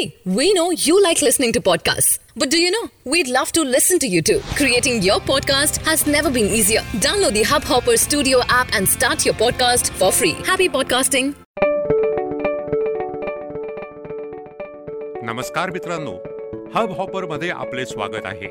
[0.00, 2.18] Hey, we know you like listening to podcasts.
[2.34, 2.88] But do you know?
[3.04, 4.40] We'd love to listen to you too.
[4.56, 6.80] Creating your podcast has never been easier.
[7.06, 10.32] Download the Hubhopper Studio app and start your podcast for free.
[10.50, 11.32] Happy podcasting.
[15.24, 16.16] नमस्कार मित्रांनो
[16.76, 18.48] hub हॉपरमध्ये आपले स्वागत आहे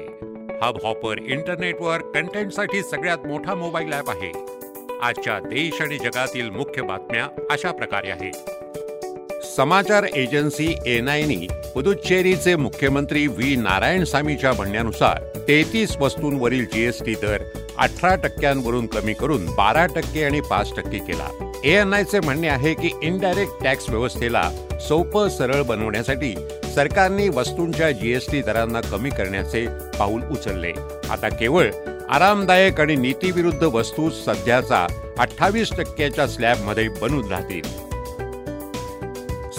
[0.63, 4.31] hub hopper इंटरनेटवर कंटेंटसाठी सगळ्यात मोठा mobile app आहे
[5.02, 8.58] आजच्या देश आणि जगातील मुख्य बातम्या अशा प्रकारे आहेत
[9.59, 15.17] समाचार एजन्सी एनआयनी पुदुच्चेरीचे मुख्यमंत्री व्ही नारायणसामीच्या म्हणण्यानुसार
[15.47, 17.43] तेहतीस वस्तूंवरील जीएसटी दर
[17.77, 21.27] अठरा टक्क्यांवरून कमी करून बारा टक्के आणि पाच टक्के केला.
[21.65, 24.50] एएनआयचे म्हणणे आहे की इनडायरेक्ट टॅक्स व्यवस्थेला
[24.87, 26.33] सोपं सरळ बनवण्यासाठी
[26.75, 29.65] सरकारने वस्तूंच्या जीएसटी दरांना कमी करण्याचे
[30.00, 30.71] पाऊल उचलले.
[31.09, 31.69] आता केवळ
[32.09, 34.86] आरामदायक आणि नीतीविरुद्ध वस्तू सध्याचा
[35.19, 37.89] अठ्ठावीस टक्क्याच्या स्लॅबमध्ये बनून राहतील.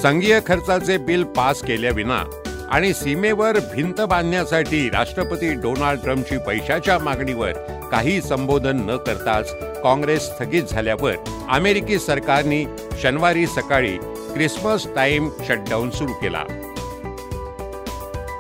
[0.03, 2.23] संघीय खर्चाचे बिल पास केल्याविना
[2.71, 7.53] आणि सीमेवर भिंत बांधण्यासाठी राष्ट्रपती डोनाल्ड ट्रम्पची पैशाच्या मागणीवर
[7.93, 9.53] काही संबोधन न करताच
[9.83, 11.15] काँग्रेस स्थगित झाल्यावर
[11.49, 12.65] अमेरिकी सरकारने
[13.03, 13.97] शनिवारी सकाळी
[14.35, 16.43] क्रिसमस टाइम शटडाऊन सुरू केला.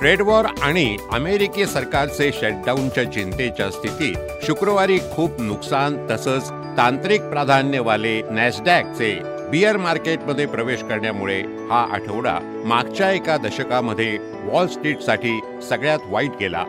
[0.00, 9.39] ट्रेड वॉर आणि अमेरिकी सरकारचे शटडाऊनच्या चिंतेच्या स्थितीत शुक्रवारी खूप नुकसान तसंच तांत्रिक प्राधान्यवाले नॅसडॅकचे
[9.50, 16.64] बियर मार्केटमध्ये प्रवेश करण्यामुळे हा आठवडा मागच्या एका दशकामध्ये वॉल स्ट्रीटसाठी सगळ्यात वाईट गेला.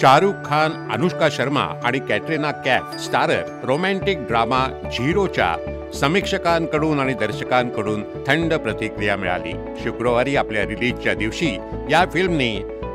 [0.00, 5.54] शाहरुख खान अनुष्का शर्मा आणि Katrina Kaif starrer romantic drama झिरोच्या
[5.94, 9.52] समीक्षकांकडून आणि दर्शकांकडून थंड प्रतिक्रिया मिळाली.
[9.84, 11.56] शुक्रवारी आपल्या रिलीजच्या दिवशी
[11.90, 12.54] या फिल्मने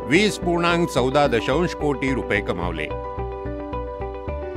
[0.09, 2.87] वीस पूर्णांक चौदा दशांश कोटी रुपये कमावले.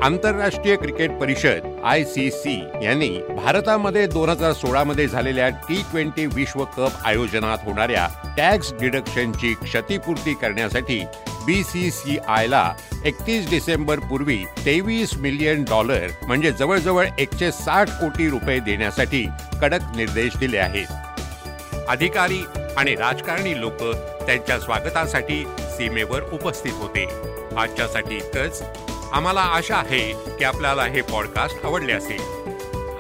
[0.03, 6.27] आंतरराष्ट्रीय क्रिकेट परिषद आय सी सी यांनी भारतामध्ये दोन हजार सोळा मध्ये झालेल्या टी ट्वेंटी
[6.27, 11.01] विश्व कप आयोजनात होणाऱ्या टॅक्स डिडक्शनची क्षतिपूर्ती करण्यासाठी
[11.47, 12.73] बी सी सी आयला
[13.05, 19.25] एकतीस डिसेंबर पूर्वी तेवीस मिलियन डॉलर म्हणजे जवळजवळ एकशे साठ कोटी रुपये देण्यासाठी
[19.63, 21.87] कडक निर्देश दिले आहेत.
[21.89, 22.43] अधिकारी
[22.77, 23.83] आणि राजकारणी लोक
[24.27, 25.45] त्यांच्या स्वागतासाठी
[25.77, 27.07] सीमेवर उपस्थित होते.
[27.57, 28.63] आजच्यासाठी इतकंच
[29.13, 32.21] आम्हाला आशा आहे की आपल्याला हे पॉडकास्ट आवडले असेल.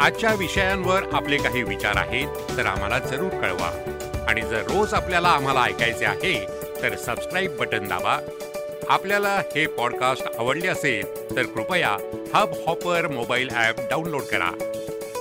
[0.01, 3.71] आजच्या विषयांवर आपले काही विचार आहेत तर आम्हाला जरूर कळवा.
[4.29, 6.47] आणि जर रोज आपल्याला आम्हाला ऐकायचे आहे
[6.83, 8.19] तर सबस्क्राईब बटन दाबा.
[8.89, 11.97] आपल्याला हे पॉडकास्ट आवडले असेल तर कृपया
[12.35, 14.51] Hubhopper mobile app download करा.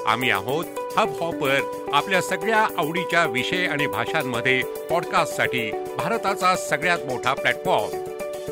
[0.08, 0.66] आम्ही आहोत
[0.98, 7.98] हब हॉपर आपल्या सगळ्या आवडीच्या विषय आणि भाषांमध्ये पॉडकास्टसाठी भारताचा सगळ्यात मोठा platform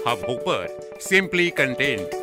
[0.09, 0.65] Hubhopper
[1.01, 2.22] simply content